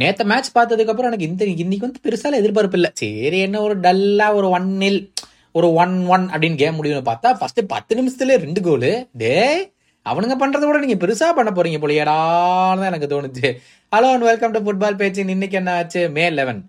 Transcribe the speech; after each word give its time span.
நேற்று 0.00 0.24
மேட்ச் 0.30 0.48
பார்த்ததுக்கப்புறம் 0.54 1.08
எனக்கு 1.08 1.26
இந்த 1.26 1.44
இன்னைக்கு 1.44 1.86
வந்து 1.86 2.00
பெருசால 2.04 2.38
எதிர்பார்ப்பு 2.40 2.76
இல்லை. 2.78 2.88
சரி 3.00 3.38
என்ன 3.46 3.60
ஒரு 3.66 3.74
டல்லா 3.84 4.26
ஒரு 4.38 4.48
ஒன் 4.56 4.66
நில் 4.80 4.98
ஒரு 5.58 5.68
ஒன் 5.82 5.94
ஒன் 6.14 6.24
அப்படின்னு 6.30 6.58
கேம் 6.62 6.76
முடியும்னு 6.78 7.08
பார்த்தா 7.10 7.30
ஃபர்ஸ்ட் 7.40 7.60
பத்து 7.72 7.98
நிமிஷத்துல 7.98 8.36
ரெண்டு 8.44 8.60
கோலு 8.68 8.90
டே 9.20 9.36
அவனுங்க 10.06 10.36
பண்றதை 10.40 10.66
விட 10.68 10.80
நீங்க 10.84 10.98
பெருசா 11.02 11.28
பண்ண 11.36 11.50
போறீங்க 11.58 11.78
போலியடான்னு 11.84 12.80
தான் 12.82 12.90
எனக்கு 12.92 13.10
தோணுச்சு. 13.12 13.50
Hello 13.96 14.10
and 14.14 14.28
welcome 14.30 14.56
to 14.56 14.62
football 14.64 14.98
பேச்சு 15.02 15.28
இன்னைக்கு 15.36 15.60
என்ன 15.60 15.76
ஆச்சு? 15.82 16.02
மே 16.16 16.26
லெவன் 16.40 16.62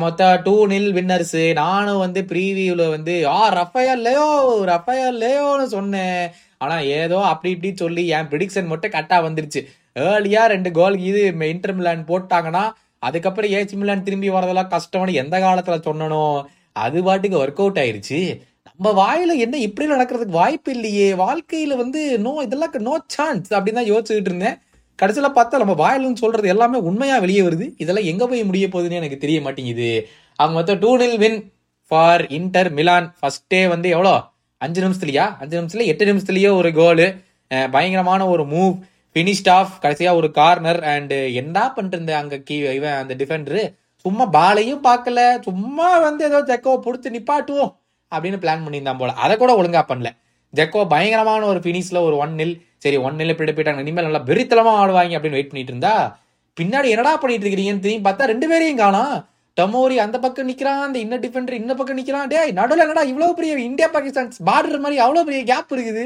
மொத்தம் 0.00 0.40
டூ 0.44 0.54
நில் 0.70 0.90
வின்னர்ஸ் 0.96 1.38
நானும் 1.58 2.00
வந்து 2.02 2.20
ப்ரீவியூல 2.30 2.82
வந்து 2.94 3.14
ஆ 3.36 3.38
ரஃபயல் 3.58 4.02
லேயோ 4.06 4.26
ரஃபயல் 4.70 5.18
லேயோன்னு 5.22 5.66
சொன்னேன். 5.76 6.22
ஆனா 6.60 6.76
ஏதோ 7.00 7.18
அப்படி 7.32 7.50
இப்படி 7.54 7.70
சொல்லி 7.82 8.02
என் 8.16 8.28
ப்ரிடிக்ஷன் 8.32 8.70
மட்டும் 8.72 8.92
கரெக்டாக 8.94 9.26
வந்துருச்சு. 9.26 9.60
ஏர்லியா 10.08 10.42
ரெண்டு 10.54 10.70
கோல் 10.78 10.96
இது 11.10 11.20
இன்டர் 11.54 11.76
மிலான் 11.78 12.08
போட்டாங்கன்னா 12.10 12.64
அதுக்கப்புறம் 13.02 13.52
ஏசி 13.58 13.74
மிலான் 13.82 14.06
திரும்பி 14.06 14.28
வரதெல்லாம் 14.36 14.72
கஷ்டம்னு 14.74 15.12
எந்த 15.22 15.36
காலத்துல 15.44 15.76
சொன்னனோ 15.88 16.24
அது 16.84 16.98
பாட்டுக்கு 17.06 17.36
ஒர்க் 17.42 17.62
அவுட் 17.62 17.80
ஆயிருச்சு. 17.82 18.18
நம்ம 18.66 18.90
வாயில 19.02 19.32
என்ன 19.44 19.56
இப்படி 19.58 19.86
நடக்கிறதுக்கு 19.92 20.40
வாய்ப்பு 20.42 20.70
இல்லையே. 20.76 21.08
வாழ்க்கையில 21.22 21.76
வந்து 21.76 22.00
நோ 22.26 22.32
இதெல்லாம் 22.46 22.76
நோ 22.88 22.94
சான்ஸ் 23.16 23.48
அப்படின்னு 23.56 23.80
தான் 23.80 23.90
யோசிச்சுக்கிட்டு 23.92 24.30
இருந்தேன். 24.32 24.58
கடைசியில் 24.98 25.36
பார்த்தா 25.38 25.60
நம்ம 25.62 25.74
வாயிலும் 25.82 26.20
சொல்றது 26.22 26.48
எல்லாமே 26.48 26.78
உண்மையா 26.88 27.16
வெளியே 27.24 27.42
வருது. 27.46 27.66
இதெல்லாம் 27.82 28.08
எங்க 28.12 28.24
போய் 28.26 28.48
முடிய 28.50 28.66
போகுதுன்னு 28.68 29.00
எனக்கு 29.02 29.18
தெரிய 29.24 29.38
மாட்டேங்குது. 29.46 29.90
அவங்க 30.38 30.56
மொத்தம் 30.58 30.82
two 30.84 30.90
nil 31.02 31.18
win 31.24 31.38
for 31.90 32.24
Inter 32.38 32.70
Milan 32.78 33.08
ஃபர்ஸ்டே 33.18 33.62
வந்து 33.68 33.88
எவ்வளோ? 33.96 34.14
அஞ்சு 34.60 34.80
நிமிஷத்துலயா? 34.86 35.26
அஞ்சு 35.42 35.54
நிமிஷத்துல 35.60 35.86
எட்டு 35.90 36.04
நிமிஷத்துலயோ 36.12 36.50
ஒரு 36.60 36.70
கோலு 36.78 37.06
பயங்கரமான 37.74 38.26
ஒரு 38.26 38.42
மூவ் 38.54 38.74
பினிஷ்ட் 39.16 39.50
ஆஃப் 39.50 39.72
கடைசியா 39.82 40.10
ஒரு 40.14 40.30
கார்னர் 40.30 40.80
அண்ட் 40.94 41.14
என்ன 41.40 41.72
பண்ணிட்டு 41.76 42.14
அங்க 42.22 42.36
கீ 42.48 42.56
இவன் 42.78 42.98
அந்த 43.02 43.14
டிஃபெண்டரு 43.20 43.62
சும்மா 44.04 44.24
பாலையும் 44.26 44.84
பார்க்கல 44.84 45.20
சும்மா 45.46 45.88
வந்து 45.98 46.24
ஏதோ 46.28 46.38
ஜெக்கோ 46.50 46.74
பிடிச்சி 46.84 47.08
நிப்பாட்டுவோம் 47.16 47.72
அப்படின்னு 48.12 48.38
பிளான் 48.42 48.62
பண்ணியிருந்தான் 48.64 49.00
போல. 49.00 49.12
அதை 49.24 49.34
கூட 49.36 49.52
ஒழுங்கா 49.60 49.82
பண்ணல. 49.90 50.10
ஜெக்கோ 50.54 50.80
பயங்கரமான 50.92 51.42
ஒரு 51.52 51.60
பினிஷ்ல 51.66 51.98
ஒரு 52.06 52.16
ஒன் 52.16 52.32
நில் 52.40 52.54
சரி 52.84 52.96
ஒன் 53.06 53.18
நில் 53.20 53.36
பிடி 53.40 53.52
போயிட்டாங்க 53.52 53.84
இனிமேல் 53.84 54.06
நல்லா 54.08 54.22
வெறித்தலமா 54.30 54.72
ஆடுவாங்க 54.82 55.16
அப்படின்னு 55.16 55.38
வெயிட் 55.38 55.52
பண்ணிட்டு 55.52 55.72
இருந்தா 55.74 55.94
பின்னாடி 56.56 56.88
என்னடா 56.94 57.12
பண்ணிட்டு 57.16 57.44
இருக்கிறீங்கன்னு 57.46 57.84
தெரியும் 57.86 58.06
பார்த்தா 58.06 58.30
ரெண்டு 58.32 58.46
பேரையும் 58.48 58.80
காணும். 58.84 59.14
டமோரி 59.56 59.96
அந்த 59.96 60.18
பக்கம் 60.18 60.46
நிற்கிறான் 60.46 60.82
அந்த 60.82 60.98
இன்ன 60.98 61.16
டிஃபெண்டர் 61.16 61.52
இந்த 61.52 61.74
பக்கம் 61.74 61.96
நிற்கிறான் 61.96 62.26
டே 62.26 62.52
நடுவில் 62.52 62.84
என்னடா 62.84 63.02
இவ்வளோ 63.02 63.32
பெரிய 63.32 63.54
இந்தியா 63.58 63.88
பாகிஸ்தான் 63.88 64.30
பார்டர் 64.46 64.78
மாதிரி 64.78 65.02
அவ்வளோ 65.02 65.22
பெரிய 65.22 65.42
கேப் 65.44 65.72
இருக்குது? 65.76 66.04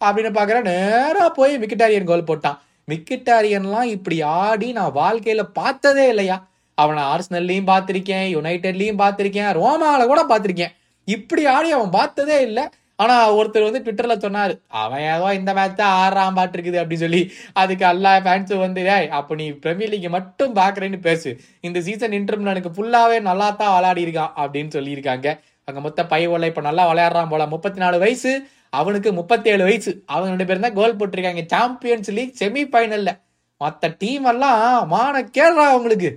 அப்படின்னு 0.00 0.30
பார்க்குற 0.38 0.62
நேராக 0.62 1.30
போய் 1.30 1.58
மிக்கிட்டாரியன் 1.58 2.04
கோல் 2.04 2.28
போட்டான். 2.30 2.58
மிக்கிட்டாரியன்லாம் 2.88 3.82
இப்படி 3.82 4.16
ஆடி 4.22 4.72
நான் 4.72 4.92
வாழ்க்கையில் 4.92 5.52
பார்த்ததே 5.52 6.08
இல்லையா? 6.08 6.36
அவனை 6.78 7.02
ஆர்ஸ்னல்லையும் 7.02 7.70
பார்த்துருக்கேன் 7.70 8.26
யுனைடெட்லையும் 8.36 9.00
பார்த்துருக்கேன் 9.02 9.50
ரோமாவில 9.60 10.06
கூட 10.06 10.22
பார்த்துருக்கேன். 10.22 10.74
இப்படி 11.08 11.46
ஆடி 11.46 11.70
அவன் 11.70 11.90
பார்த்ததே 11.90 12.42
இல்லை. 12.42 12.64
ஆனா 12.98 13.14
ஒருத்தர் 13.38 13.66
வந்து 13.66 13.82
ட்விட்டர்ல 13.84 14.14
சொன்னாரு 14.24 14.54
அவன் 14.82 15.04
ஏதோ 15.12 15.28
இந்த 15.38 15.50
மேட்ச் 15.58 15.78
தான் 15.80 15.94
ஆறாம் 16.02 16.36
பாட்டு 16.38 16.56
இருக்குது 16.56 16.78
அப்படின்னு 16.82 17.04
சொல்லி. 17.06 17.22
அதுக்கு 17.60 17.84
எல்லா 17.92 18.12
ஃபேன்ஸும் 18.26 18.62
வந்து 18.64 18.82
ஏய் 18.96 19.08
அப்ப 19.18 19.38
நீ 19.40 19.46
பிரீமியர் 19.64 19.92
லீக் 19.94 20.06
மட்டும் 20.16 20.52
பாக்குறேன்னு 20.60 21.00
பேசு. 21.08 21.30
இந்த 21.68 21.80
சீசன் 21.86 22.16
இன்டர்மில் 22.18 22.52
எனக்கு 22.54 22.74
ஃபுல்லாவே 22.76 23.18
நல்லா 23.28 23.48
தான் 23.62 23.74
விளையாடி 23.76 24.04
இருக்கான் 24.06 24.34
அப்படின்னு 24.42 24.72
சொல்லியிருக்காங்க. 24.76 25.28
அங்க 25.68 25.80
மொத்த 25.86 26.02
பையோல 26.12 26.50
இப்ப 26.52 26.62
நல்லா 26.68 26.84
விளையாடுறான் 26.90 27.32
போல. 27.32 27.46
முப்பத்தி 27.54 27.80
நாலு 27.84 27.98
வயசு 28.04 28.32
அவனுக்கு 28.80 29.10
முப்பத்தி 29.20 29.48
ஏழு 29.54 29.62
வயசு. 29.68 29.92
அவங்க 30.12 30.30
ரெண்டு 30.34 30.46
பேரும் 30.48 30.66
தான் 30.66 30.78
கோல் 30.80 30.98
போட்டிருக்காங்க. 31.00 31.44
சாம்பியன்ஸ் 31.54 32.10
லீக் 32.18 32.34
செமி 32.40 32.64
ஃபைனல்ல 32.72 33.10
மற்ற 33.60 33.88
டீம் 34.02 34.26
எல்லாம் 34.32 34.62
மான 34.94 35.20
கேடுறா 35.36 35.64
அவங்களுக்கு. 35.74 36.10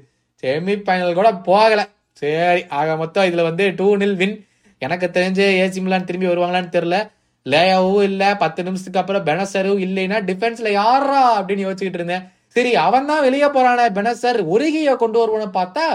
செமி 0.43 0.75
ஃபைனல் 0.85 1.17
கூட 1.19 1.29
போகல. 1.49 1.81
சரி 2.21 2.61
ஆக 2.79 2.95
மொத்தம் 3.01 3.27
இதுல 3.29 3.43
வந்து 3.49 3.65
டூ 3.79 3.87
நில் 4.01 4.17
வின் 4.21 4.37
எனக்கு 4.79 5.07
தெரிஞ்சு 5.13 5.45
ஏசி 5.63 5.81
மிலான் 5.81 6.03
திரும்பி 6.03 6.27
வருவாங்களான்னு 6.27 6.75
தெரியல. 6.77 6.97
லேயாவும் 7.45 8.03
இல்ல 8.03 8.23
பத்து 8.37 8.63
நிமிஷத்துக்கு 8.63 8.99
அப்புறம் 8.99 9.25
பெனசரும் 9.25 9.79
இல்லைன்னா 9.85 10.17
டிஃபென்ஸ்ல 10.29 10.71
யாரா 10.71 11.39
அப்படின்னு 11.39 11.65
யோசிச்சுக்கிட்டு 11.65 12.01
இருந்தேன். 12.01 12.25
சரி 12.47 12.75
அவன் 12.75 13.05
தான் 13.05 13.21
வெளியே 13.21 13.45
போறானே 13.45 13.85
பெனசர் 13.97 14.39
உருகிய 14.39 14.95
கொண்டு 14.95 15.17
வருவான்னு 15.21 15.57
பார்த்தா 15.59 15.85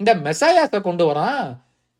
இந்த 0.00 0.14
மெசாயாஸ 0.14 0.80
கொண்டு 0.80 1.04
வரான். 1.10 1.44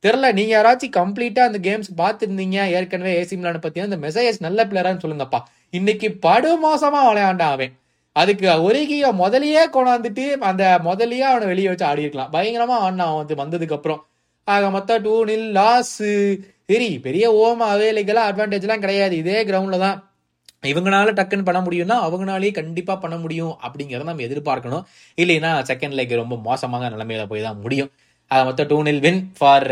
தெரியல 0.04 0.32
நீங்க 0.32 0.52
யாராச்சும் 0.56 0.96
கம்ப்ளீட்டா 0.96 1.42
அந்த 1.48 1.58
கேம்ஸ் 1.58 1.90
பார்த்துருந்தீங்க 2.00 2.58
ஏற்கனவே 2.76 3.12
ஏசி 3.22 3.36
மிலான 3.36 3.58
பத்தி 3.58 3.80
அந்த 3.80 3.96
மெசையஸ் 3.96 4.40
நல்ல 4.40 4.64
பிளேயரான்னு 4.64 5.02
சொல்லுங்கப்பா. 5.04 5.40
இன்னைக்கு 5.70 6.08
படு 6.26 6.50
மோசமா 6.64 7.00
விளையாண்டான் 7.10 7.54
அவன். 7.56 7.72
அதுக்கு 8.12 8.62
ஒருகிய 8.62 9.12
முதலியே 9.12 9.62
கொண்டாந்துட்டு 9.72 10.24
அந்த 10.50 10.80
முதலியே 10.84 11.26
அவனை 11.32 11.46
வெளியே 11.46 11.68
வச்சு 11.68 11.84
ஆடி 11.84 12.00
இருக்கலாம் 12.00 12.32
பயங்கரமா 12.32 12.76
ஆடினான் 12.86 13.20
வந்து 13.20 13.34
வந்ததுக்கு 13.34 13.72
அப்புறம். 13.72 14.00
ஆக 14.48 14.70
மொத்தம் 14.76 15.02
டூ 15.02 15.12
நில் 15.30 15.50
லாஸ் 15.58 15.98
சரி 16.70 16.88
பெரிய 17.04 17.24
ஓம 17.42 17.66
அவைலைகளாக 17.74 18.30
அட்வான்டேஜ்லாம் 18.30 18.84
கிடையாது. 18.84 19.14
இதே 19.22 19.38
கிரவுண்டில் 19.48 19.84
தான் 19.84 19.98
இவங்களால 20.70 21.12
டக்குன்னு 21.18 21.46
பண்ண 21.48 21.60
முடியும்னா 21.66 21.96
அவங்களாலேயே 22.06 22.52
கண்டிப்பாக 22.58 22.98
பண்ண 23.04 23.16
முடியும் 23.22 23.54
அப்படிங்கிறத 23.66 24.08
நம்ம 24.08 24.24
எதிர்பார்க்கணும். 24.28 24.84
இல்லைன்னா 25.22 25.50
செகண்ட் 25.70 25.96
லைக் 25.98 26.14
ரொம்ப 26.22 26.36
மோசமான 26.48 26.90
நிலைமையில 26.94 27.24
போய் 27.32 27.46
தான் 27.46 27.60
முடியும். 27.64 27.90
அதை 28.30 28.42
மொத்தம் 28.48 28.70
two 28.72 28.78
nil 28.88 29.02
win 29.06 29.22
for 29.38 29.68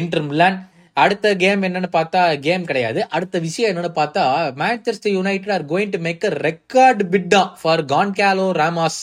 Inter 0.00 0.24
Milan 0.28 0.58
அடுத்த 0.96 1.26
கேம் 1.42 1.62
என்னன்னு 1.66 1.90
பார்த்தா 1.98 2.22
கேம் 2.46 2.64
கிடையாது. 2.70 3.00
அடுத்த 3.16 3.36
விஷயம் 3.46 3.70
என்னன்னு 3.72 3.92
பார்த்தா 4.00 4.24
Manchester 4.62 5.14
United 5.18 5.54
are 5.56 5.66
going 5.72 5.94
to 5.94 6.00
make 6.06 6.26
a 6.30 6.32
record 6.48 7.04
Pitta 7.14 7.42
for 7.60 7.82
Cancelo 7.92 8.48
ராமாஸ் 8.62 9.00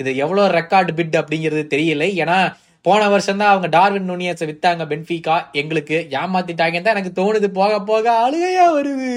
இது 0.00 0.10
எவ்வளோ 0.24 0.42
ரெக்கார்டு 0.58 0.92
பிட் 0.98 1.16
அப்படிங்கிறது 1.20 1.64
தெரியல. 1.74 2.04
ஏன்னா 2.24 2.40
போன 2.86 3.00
வருஷம் 3.12 3.40
தான் 3.40 3.50
அவங்க 3.52 3.68
டார்வின் 3.76 4.08
நுனியஸை 4.10 4.46
வித்தாங்க 4.50 4.84
பென்ஃபிகா. 4.92 5.34
எங்களுக்கு 5.60 5.96
ஏமாத்திட்டாங்கன்னு 6.20 6.86
தான் 6.86 6.96
எனக்கு 6.96 7.12
தோணுது. 7.20 7.48
போக 7.58 7.72
போக 7.90 8.06
அழுகையா 8.26 8.66
வருது. 8.76 9.10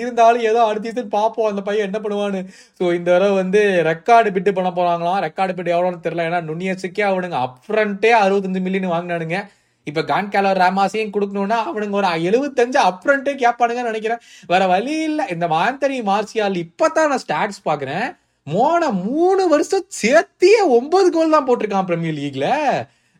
இருந்தாலும் 0.00 0.44
ஏதோ 0.50 0.60
அடுத்த 0.66 0.86
சீசன் 0.88 1.14
பார்ப்போம். 1.16 1.48
அந்த 1.52 1.62
பையன் 1.68 1.88
என்ன 1.88 2.00
பண்ணுவான்னு. 2.04 2.42
ஸோ 2.78 2.84
இந்த 2.98 3.08
தடவை 3.14 3.34
வந்து 3.42 3.62
ரெக்கார்டு 3.90 4.30
பிட்டு 4.36 4.52
பண்ண 4.58 4.70
போறாங்களாம். 4.78 5.20
ரெக்கார்டு 5.26 5.56
பிட்டு 5.56 5.74
எவ்வளோன்னு 5.76 6.04
தெரியல. 6.06 6.28
ஏன்னா 6.30 6.42
நுனியஸுக்கே 6.50 7.06
அவனுங்க 7.10 7.38
அப்ரண்ட்டே 7.46 8.12
அறுபத்தஞ்சு 8.22 8.62
மில்லியன் 8.68 8.94
வாங்கினானுங்க. 8.96 9.40
இப்ப 9.86 10.00
கான்கேலோ 10.12 10.50
ராமாசையும் 10.62 11.14
கொடுக்கணும்னா 11.14 11.58
அவனுங்க 11.68 11.96
ஒரு 12.00 12.08
எழுபத்தஞ்சு 12.28 12.80
அப்ரண்ட்டே 12.88 13.32
கேட்பானுங்கன்னு 13.44 13.92
நினைக்கிறேன். 13.92 14.24
வேற 14.52 14.62
வழி 14.74 14.96
இல்லை. 15.10 15.26
இந்த 15.34 15.46
மாந்தரி 15.56 15.98
மார்சியால் 16.10 16.62
இப்பதான் 16.64 17.10
நான் 17.12 17.24
ஸ்டாட்ஸ் 17.26 17.66
பாக்குறேன் 17.68 18.08
மோன 18.52 18.82
மூணு 19.06 19.42
வருஷம் 19.52 19.86
சேர்த்தியே 20.02 20.60
ஒன்பது 20.76 21.08
கோல் 21.16 21.34
தான் 21.36 21.46
போட்டிருக்கான் 21.48 21.88
பிரீமியர் 21.88 22.18
லீக்ல 22.20 22.46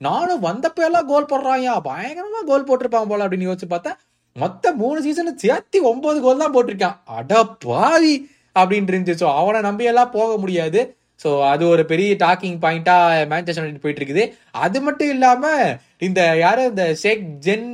நானும் 0.00 0.44
வந்தப்ப 0.48 0.84
எல்லாம் 0.88 1.08
கோல் 1.10 1.30
போடுறாயா 1.30 1.72
பயங்கரமா 1.88 2.40
கோல் 2.50 2.68
போட்டிருப்பான் 2.68 3.10
போல 3.10 3.24
அப்படின்னு 3.24 3.48
யோசிச்சு 3.48 3.68
பார்த்தேன். 3.72 3.98
மொத்த 4.36 4.72
மூணு 4.82 4.98
சீசன் 5.06 5.40
சேர்த்தி 5.42 5.78
ஒன்பது 5.90 6.18
கோல் 6.24 6.42
தான் 6.42 6.54
போட்டிருக்கான். 6.54 6.96
அட 7.16 7.32
பாவி 7.64 8.14
அப்படின்னு 8.56 8.90
இருந்துச்சு. 8.92 9.22
ஸோ 9.22 9.28
அவனை 9.40 9.60
நம்பி 9.68 9.90
எல்லாம் 9.92 10.14
போக 10.16 10.30
முடியாது. 10.42 10.80
ஸோ 11.20 11.30
அது 11.52 11.62
ஒரு 11.72 11.82
பெரிய 11.92 12.10
டாக்கிங் 12.24 12.58
பாயிண்டா 12.64 12.94
மேன்செஸ்டர் 13.32 13.64
யுனைடெட் 13.64 13.84
போயிட்டு 13.84 14.00
இருக்குது 14.02 14.24
அது 14.64 14.78
மட்டும் 14.86 15.10
இல்லாம 15.14 15.44
இந்த 16.06 16.20
யாரும் 16.44 16.70
இந்த 16.72 16.84
ஷேக் 17.02 17.24
ஜென் 17.46 17.68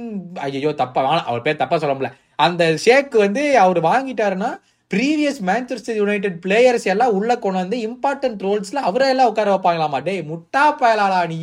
ஐயோ 0.47 0.73
தப்பா 0.83 1.03
அவர் 1.29 1.45
பேர் 1.47 1.63
தப்பா 1.63 1.79
சொல்ல 1.83 1.95
முடியல. 1.97 2.13
அந்த 2.47 2.63
ஷேக் 2.85 3.15
வந்து 3.25 3.45
அவர் 3.65 3.81
வாங்கிட்டாருன்னா 3.91 4.51
ப்ரீவியஸ் 4.95 5.41
மேன்செஸ்டர் 5.47 5.95
யுனைடெட் 5.95 6.37
பிளேயர்ஸ் 6.47 6.85
எல்லாம் 6.85 7.11
உள்ள 7.11 7.39
கொண்டு 7.39 7.59
வந்து 7.59 7.77
இம்பார்ட்டன்ட் 7.89 8.43
ரோல்ஸ்ல 8.47 8.75
அவரை 8.75 9.09
எல்லாம் 9.09 9.29
உட்கார 9.29 9.55
வைப்பாங்களாமா? 9.55 10.03
டே 10.03 10.21
முட்டா 10.23 10.65
பயலாளா 10.81 11.27
நீ? 11.27 11.39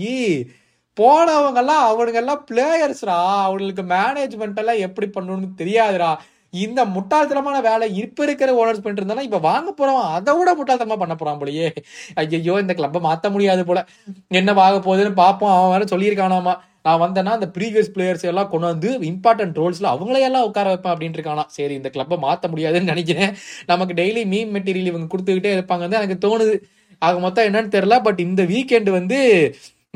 போனவங்கெல்லாம் 0.98 1.84
அவனுங்கெல்லாம் 1.84 1.84
அவனுங்க 1.90 2.14
எல்லாம் 2.14 2.46
பிளேயர்ஸ்ரா 2.52 3.18
அவங்களுக்கு 3.44 3.82
மேனேஜ்மெண்ட் 3.82 4.56
எல்லாம் 4.56 4.78
எப்படி 4.78 5.08
பண்ணணும்னு 5.08 5.50
தெரியாதுடா. 5.58 6.12
இந்த 6.50 6.86
முட்டாள்தனமான 6.86 7.62
வேலை 7.62 7.96
இப்ப 7.96 8.24
இருக்கிற 8.24 8.50
ஓனர்ஸ் 8.54 8.84
பண்ணிட்டு 8.84 9.02
இருந்தாலும் 9.02 9.24
இப்ப 9.24 9.38
வாங்க 9.38 9.70
போறோம் 9.78 10.02
அதை 10.18 10.38
விட 10.38 10.50
முட்டாள்தனமா 10.56 10.98
பண்ண 10.98 11.16
போறான் 11.16 11.40
போலயே. 11.40 11.70
ஐயோ 12.16 12.58
இந்த 12.60 12.74
கிளப்பை 12.74 13.02
மாத்த 13.02 13.32
முடியாது 13.32 13.66
போல. 13.66 13.86
என்ன 14.28 14.54
வாங்க 14.54 14.78
போகுதுன்னு 14.80 15.14
பார்ப்போம். 15.14 15.54
அவன் 15.58 15.72
வேற 15.72 15.98
சொல்லியிருக்கானாமா? 15.98 16.56
நான் 16.86 17.02
வந்தேன்னா 17.04 17.34
அந்த 17.38 17.50
ப்ரீவியஸ் 17.58 17.92
பிளேயர்ஸ் 17.96 18.26
எல்லாம் 18.32 18.50
கொண்டு 18.54 18.68
வந்து 18.72 18.90
இம்பார்ட்டன்ட் 19.12 19.58
ரோல்ஸ்ல 19.62 19.90
அவங்களையெல்லாம் 19.94 20.48
உட்கார 20.50 20.68
வைப்பேன் 20.72 20.94
அப்படின்னு 20.94 21.18
இருக்கானா 21.18 21.46
சரி 21.58 21.74
இந்த 21.74 21.90
கிளப்பை 21.94 22.18
மாற்ற 22.18 22.50
முடியாதுன்னு 22.54 22.92
நினைக்கிறேன். 22.94 23.34
நமக்கு 23.72 23.94
டெய்லி 23.94 24.24
மீம் 24.34 24.54
மெட்டீரியல் 24.58 24.92
இவங்க 24.92 25.08
கொடுத்துக்கிட்டே 25.14 25.54
இருப்பாங்க 25.58 25.90
எனக்கு 26.02 26.18
தோணுது. 26.28 26.56
ஆக 27.00 27.20
மொத்தம் 27.20 27.48
என்னன்னு 27.48 27.74
தெரியல 27.76 27.96
பட் 28.02 28.20
இந்த 28.20 28.44
வீக்கெண்ட் 28.44 28.90
வந்து 29.00 29.20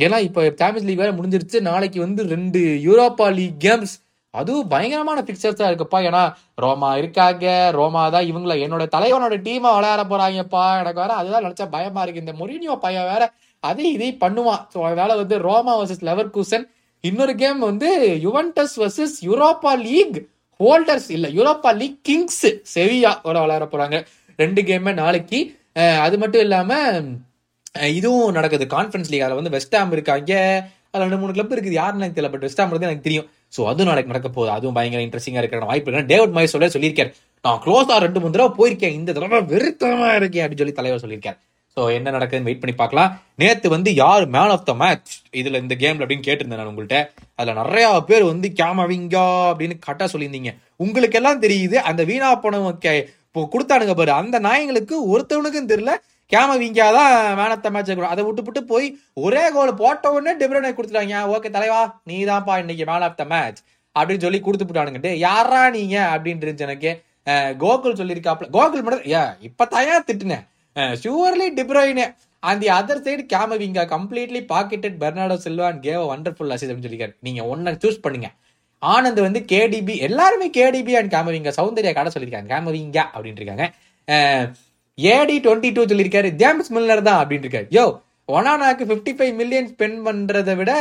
ஏன்னா 0.02 0.18
இப்போ 0.28 0.42
சாம்பியன்ஸ் 0.56 0.88
லீக் 0.90 1.04
வேற 1.04 1.12
முடிஞ்சிருச்சு. 1.12 1.60
நாளைக்கு 1.68 2.00
வந்து 2.00 2.24
ரெண்டு 2.34 2.60
யூரோப்பா 2.88 3.28
லீக் 3.38 3.60
கேம்ஸ் 3.66 3.94
அதுவும் 4.34 4.68
பயங்கரமான 4.68 5.20
பிக்சர்ஸா 5.28 5.66
இருக்குப்பா. 5.70 6.00
ஏன்னா 6.10 6.24
ரோமா 6.64 6.90
இருக்காங்க. 6.98 7.46
ரோமா 7.78 8.02
தான் 8.16 8.28
இவங்கள 8.32 8.56
என்னோட 8.66 8.84
தலைவனோட 8.96 9.36
டீமாக 9.48 9.76
விளையாட 9.78 10.04
போறாங்கப்பா. 10.04 10.64
எனக்கு 10.82 11.02
வேற 11.04 11.14
அதுதான் 11.14 11.46
நினைச்சா 11.46 11.68
பயமா 11.76 12.02
இருக்கு. 12.02 12.24
இந்த 12.26 12.36
மொரினியோ 12.42 12.76
பையன் 12.86 13.10
வேற 13.12 13.24
அதே 13.60 13.86
இதை 13.98 14.10
பண்ணுவான். 14.24 14.64
ஸோ 14.74 14.78
அதனால 14.88 15.12
வந்து 15.22 15.38
ரோமா 15.48 15.74
வர்சஸ் 15.80 16.04
லெவர் 16.10 16.34
கூசன் 16.36 16.66
இன்னொரு 17.04 17.34
கேம் 17.42 17.60
வந்து 17.70 17.90
Juventus 18.26 18.76
versus 18.84 19.16
Europa 19.30 19.72
League 19.88 20.18
holders 20.60 21.10
இல்ல 21.16 21.28
யூரோப்பா 21.38 21.72
லீக் 21.82 22.00
கிங்ஸ் 22.10 22.46
செவியா 22.76 23.12
விளையாட 23.26 23.66
போறாங்க. 23.74 23.98
ரெண்டு 24.44 24.62
கேமே 24.70 24.94
நாளைக்கு. 25.04 25.40
அது 26.06 26.16
மட்டும் 26.22 26.44
இல்லாம 26.46 26.72
இதுவும் 28.00 28.36
நடக்குது. 28.38 28.66
கான்ஃபரன்ஸ் 28.76 29.10
லீக் 29.12 29.26
அதில் 29.26 29.40
வந்து 29.40 29.54
வெஸ்டாம் 29.56 29.92
இருக்காங்க. 29.96 30.34
அதில் 30.92 31.06
ரெண்டு 31.06 31.20
மூணு 31.22 31.34
கிளப் 31.36 31.54
இருக்குது. 31.56 31.78
யாருன்னு 31.80 32.04
எனக்கு 32.04 32.18
தெரியல 32.18 32.32
பட் 32.34 32.46
வெஸ்டாம் 32.48 32.72
வந்து 32.74 32.88
எனக்கு 32.90 33.06
தெரியும். 33.08 33.28
ஸோ 33.56 33.60
அதுவும் 33.72 33.90
நாளைக்கு 33.90 34.12
நடக்க 34.14 34.30
போகுது. 34.38 34.52
அதுவும் 34.58 34.78
பயங்கர 34.78 35.02
இன்ட்ரெஸ்டிங்காக 35.08 35.42
இருக்கிற 35.44 35.68
வாய்ப்பு 35.72 35.90
இருக்கு 35.92 36.12
டேவிட் 36.14 36.36
மைஸ் 36.38 36.54
சொல்ல 36.56 36.70
சொல்லியிருக்காரு. 36.76 37.12
நான் 37.46 37.62
க்ளோஸாக 37.66 38.00
ரெண்டு 38.06 38.22
மூணு 38.22 38.36
தடவை 38.36 38.52
போயிருக்கேன். 38.60 38.96
இந்த 39.00 39.14
தடவை 39.18 39.40
வெறுத்தமாக 39.54 40.16
இருக்கேன் 40.22 40.44
அப்படின்னு 40.46 40.64
சொல்லி 40.64 40.78
தலைவர் 40.80 41.04
சொல்லியிருக்காரு. 41.06 41.38
ஸோ 41.78 41.94
என்ன 41.94 42.12
நடக்குதுன்னு 42.12 42.48
வெயிட் 42.48 42.62
பண்ணி 42.62 42.76
பார்க்கலாம். 42.76 43.10
நேற்று 43.36 43.70
வந்து 43.70 43.94
யார் 43.94 44.26
மேன் 44.28 44.54
ஆஃப் 44.54 44.66
த 44.66 44.74
மேட்ச் 44.74 45.10
இதில் 45.32 45.62
இந்த 45.62 45.76
கேம்ல 45.80 46.06
அப்படின்னு 46.06 46.28
கேட்டிருந்தேன் 46.28 46.60
நான் 46.60 46.68
உங்கள்கிட்ட 46.68 47.00
அதில் 47.36 47.56
நிறையா 47.56 48.00
பேர் 48.00 48.24
வந்து 48.24 48.48
கேமவிங்கா 48.62 49.26
அப்படின்னு 49.50 49.76
கரெக்டாக 49.88 50.08
சொல்லியிருந்தீங்க. 50.14 50.52
உங்களுக்கு 50.76 51.18
எல்லாம் 51.18 51.42
தெரியுது 51.42 51.76
அந்த 51.90 52.04
வீணா 52.04 52.42
போனவங்க 52.42 52.82
கே- 52.86 53.04
இப்போ 53.28 53.42
கொடுத்தானுங்க 53.54 53.94
பாரு. 53.94 54.12
அந்த 54.12 54.40
நாயங்களுக்கு 54.40 54.96
ஒருத்தவனுக்கும் 55.14 55.72
தெரியல 55.74 55.94
கேமவிங்கா 56.32 56.88
தான் 56.98 57.12
மேன் 57.36 57.54
ஆஃப் 57.56 57.64
த 57.64 57.70
மேட்ச் 57.70 57.92
அதை 58.14 58.24
விட்டு 58.24 58.44
விட்டு 58.44 58.64
போய் 58.64 58.88
ஒரே 59.26 59.52
கோல் 59.52 59.74
போட்ட 59.74 60.12
உடனே 60.12 60.34
டெபிரோனை 60.42 60.72
கொடுத்துட்டாங்க. 60.72 61.16
ஓகே 61.36 61.50
தலைவா 61.50 61.82
நீ 62.04 62.26
தான்ப்பா 62.26 62.58
இன்னைக்கு 62.60 62.86
மேன் 62.92 63.06
ஆஃப் 63.10 63.18
த 63.18 63.26
மேட்ச் 63.26 63.62
அப்படின்னு 63.96 64.26
சொல்லி 64.26 64.40
கொடுத்து 64.40 64.66
விட்டானுங்கட்டு 64.66 65.14
யாரா 65.28 65.70
நீங்க? 65.70 65.98
அப்படின்னு 66.16 66.44
இருந்துச்சு 66.46 66.68
எனக்கு. 66.70 66.92
கோகுல் 67.64 68.00
சொல்லியிருக்காப்ல. 68.02 68.46
கோகுல் 68.58 68.84
மட்டும் 68.86 69.08
ஏ 69.12 69.22
இப்போ 69.42 69.64
தயா 69.72 69.96
திட்டுனேன்? 70.10 70.46
ஷூர்லி 71.04 71.48
டிப்ரோயினே 71.60 72.06
அந்த 72.50 72.66
other 72.80 73.04
side 73.06 73.24
Camavinga 73.34 73.84
completely 73.94 74.42
pocketed 74.52 74.98
Bernardo 75.04 75.36
Silva 75.46 75.68
and 75.70 75.82
gave 75.88 76.04
wonderful 76.12 76.52
assist 76.56 76.70
அப்படின்னு 76.72 76.88
சொல்லியிருக்காரு. 76.88 77.16
நீங்க 77.28 77.42
ஒன்ன 77.54 77.74
சூஸ் 77.84 78.04
பண்ணுங்க. 78.06 78.30
ஆனந்த் 78.82 79.22
வந்து 79.26 79.40
கேடிபி 79.52 79.94
எல்லாருமே 80.08 80.48
கேடிபி 80.58 80.94
அண்ட் 81.00 81.12
கேமவிங்கா 81.16 81.54
சௌந்தர்யா 81.60 81.94
கடை 82.00 82.12
சொல்லியிருக்காங்க. 82.16 82.50
கேமவிங்கா 82.54 83.06
அப்படின்னு 83.16 83.42
இருக்காங்க. 83.42 83.66
ஏடி 84.98 85.36
டுவெண்ட்டி 85.46 85.70
டூ 85.78 85.82
சொல்லியிருக்காரு. 85.92 86.30
ஜேம்ஸ் 86.42 86.72
மில்லர் 86.76 87.08
தான் 87.10 87.20
அப்படின்னு 87.22 87.46
இருக்காரு. 87.48 87.68
யோ 87.78 87.86
ஒனானாக்கு 88.36 88.86
ஃபிஃப்டி 88.92 89.12
ஃபைவ் 89.18 89.34
மில்லியன் 89.42 89.68
ஸ்பெண்ட் 89.74 90.00
பண்றதை 90.08 90.56
விட 90.62 90.72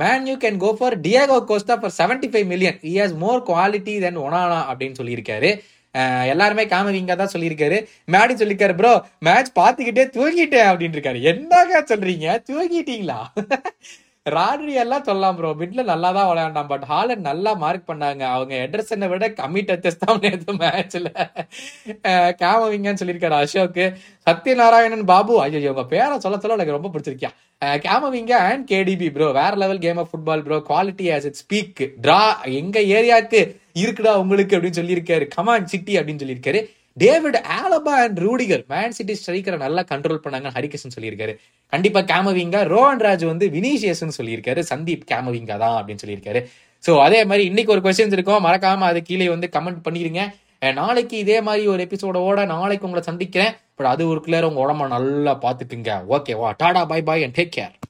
Man 0.00 0.26
U 0.28 0.34
can 0.42 0.58
go 0.62 0.70
for 0.78 0.94
Diego 1.04 1.36
Costa 1.50 1.74
for 1.80 1.94
seventy 1.98 2.28
five 2.32 2.46
million 2.52 2.78
he 2.90 2.92
has 3.00 3.14
more 3.24 3.40
quality 3.50 3.94
than 4.04 4.18
Onana 4.26 4.58
அப்படின்னு 4.70 4.98
சொல்லியிருக்காரு. 5.00 5.50
எல்லாருமே 6.32 6.64
காமவிங்கா 6.72 7.16
தான் 7.20 7.32
சொல்லியிருக்காரு. 7.34 7.78
மேடி 8.14 8.34
சொல்லியிருக்காரு 8.40 8.76
ப்ரோ 8.80 8.92
மேட்ச் 9.28 9.50
பார்த்துக்கிட்டே 9.60 10.06
தூங்கிட்டேன் 10.16 10.68
அப்படின்னு 10.70 10.98
இருக்காரு 10.98 11.20
என்னங்க 11.32 11.84
சொல்றீங்க? 11.92 12.26
தூங்கிட்டீங்களா? 12.50 13.20
ராட்ரி 14.34 14.72
எல்லாம் 14.82 15.04
சொல்லலாம் 15.08 15.36
ப்ரோ 15.38 15.50
மிட்ல 15.60 15.80
நல்லா 15.90 16.08
தான் 16.16 16.28
விளையாண்டான் 16.30 16.70
பட் 16.70 16.84
ஹாலண்ட் 16.92 17.26
நல்லா 17.28 17.50
மார்க் 17.62 17.88
பண்ணாங்க. 17.90 18.22
அவங்க 18.36 18.54
எட்ரஸனை 18.64 19.06
விட 19.12 19.26
கம்மி 19.40 19.62
டச்சஸ் 19.68 20.00
தான் 20.02 20.20
நேற்று 20.24 20.54
மேட்ச்ல 20.62 21.10
கேமவிங்கன்னு 22.40 23.00
சொல்லியிருக்காரு 23.02 23.36
அசோக் 23.42 23.78
சத்யநாராயணன் 24.26 25.06
பாபு 25.12 25.34
ஐயோ 25.44 25.60
இவங்க 25.66 25.84
பேரை 25.94 26.16
சொல்ல 26.24 26.38
சொல்ல 26.42 26.58
எனக்கு 26.58 26.76
ரொம்ப 26.78 26.90
பிடிச்சிருக்கியா? 26.94 27.30
கேமவிங்க 27.86 28.34
அண்ட் 28.48 28.66
கேடிபி 28.72 29.10
ப்ரோ 29.14 29.28
வேற 29.40 29.52
level 29.62 29.84
game 29.84 30.00
of 30.02 30.10
football 30.12 30.44
bro 30.48 30.58
quality 30.70 31.06
as 31.16 31.28
it 31.30 31.40
speak 31.42 31.82
draw 32.06 32.20
எங்க 32.60 32.76
ஏரியாக்கு 32.98 33.42
இருக்குடா 33.82 34.12
உங்களுக்கு 34.22 34.56
அப்படின்னு 34.56 34.80
சொல்லியிருக்காரு. 34.80 35.24
கமான் 35.36 35.70
சிட்டி 35.72 35.94
அப்படின்னு 35.98 36.22
சொல்லியிருக்காரு. 36.24 36.60
David 37.02 37.38
Alaba 37.58 37.94
and 38.02 38.18
Rudiger 38.26 38.62
Man 38.72 38.94
City 38.98 39.14
ஸ்ட்ரைக்கரை 39.20 39.58
நல்லா 39.64 39.82
கண்ட்ரோல் 39.90 40.22
பண்ணாங்க 40.24 40.50
ஹரிகிருஷ்ணன் 40.56 40.96
சொல்லியிருக்காரு. 40.98 41.32
கண்டிப்பா 41.72 42.00
கேமவிங்கா 42.12 42.60
ரோஹன் 42.74 43.02
ராஜ் 43.06 43.24
வந்து 43.32 43.48
வினிஷியஸ்னு 43.56 44.16
சொல்லியிருக்காரு. 44.20 44.62
சந்தீப் 44.72 45.04
கேமவிங்கா 45.12 45.58
தான் 45.64 45.76
அப்படின்னு 45.78 46.04
சொல்லியிருக்காரு. 46.04 46.42
ஸோ 46.86 46.94
அதே 47.06 47.20
மாதிரி 47.30 47.44
இன்னைக்கு 47.50 47.74
ஒரு 47.76 47.84
கொஸ்டின்ஸ் 47.86 48.16
இருக்கும். 48.18 48.42
மறக்காம 48.46 48.88
அது 48.90 49.02
கீழே 49.10 49.28
வந்து 49.34 49.50
கமெண்ட் 49.56 49.86
பண்ணிருங்க. 49.88 50.24
நாளைக்கு 50.80 51.16
இதே 51.24 51.38
மாதிரி 51.46 51.64
ஒரு 51.72 51.80
எபிசோடோட 51.86 52.46
நாளைக்கு 52.54 52.86
உங்களை 52.88 53.02
சந்திக்கிறேன். 53.10 53.52
பட் 53.78 53.90
அது 53.92 54.02
ஒரு 54.12 54.20
கிளியர் 54.26 54.48
உங்க 54.48 54.60
உடம்ப 54.64 54.86
நல்லா 54.96 55.32
பாத்துக்குங்க 55.42 55.92
ஓகேவா 56.16 56.50
Tata 56.62 56.82
bye 56.92 57.00
bye 57.08 57.24
and 57.26 57.36
take 57.38 57.54
care 57.56 57.76